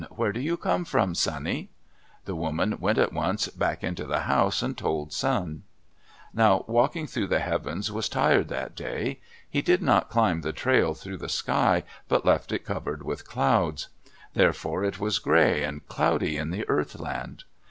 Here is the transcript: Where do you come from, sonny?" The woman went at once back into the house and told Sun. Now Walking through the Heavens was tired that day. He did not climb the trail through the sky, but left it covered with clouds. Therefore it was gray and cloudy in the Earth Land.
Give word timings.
Where 0.09 0.31
do 0.33 0.39
you 0.39 0.57
come 0.57 0.83
from, 0.83 1.13
sonny?" 1.13 1.69
The 2.25 2.33
woman 2.33 2.79
went 2.79 2.97
at 2.97 3.13
once 3.13 3.47
back 3.49 3.83
into 3.83 4.05
the 4.07 4.21
house 4.21 4.63
and 4.63 4.75
told 4.75 5.13
Sun. 5.13 5.61
Now 6.33 6.65
Walking 6.67 7.05
through 7.05 7.27
the 7.27 7.37
Heavens 7.37 7.91
was 7.91 8.09
tired 8.09 8.47
that 8.47 8.73
day. 8.75 9.19
He 9.47 9.61
did 9.61 9.83
not 9.83 10.09
climb 10.09 10.41
the 10.41 10.53
trail 10.53 10.95
through 10.95 11.17
the 11.17 11.29
sky, 11.29 11.83
but 12.07 12.25
left 12.25 12.51
it 12.51 12.65
covered 12.65 13.03
with 13.03 13.29
clouds. 13.29 13.89
Therefore 14.33 14.83
it 14.83 14.99
was 14.99 15.19
gray 15.19 15.61
and 15.63 15.87
cloudy 15.87 16.35
in 16.35 16.49
the 16.49 16.67
Earth 16.67 16.99
Land. 16.99 17.43